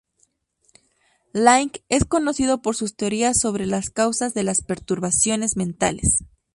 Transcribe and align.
Laing 1.31 1.73
es 1.89 2.05
conocido 2.05 2.63
por 2.63 2.75
sus 2.75 2.95
teorías 2.95 3.37
sobre 3.39 3.67
las 3.67 3.91
causas 3.91 4.33
de 4.33 4.41
las 4.41 4.63
perturbaciones 4.63 5.57
mentales. 5.57 6.23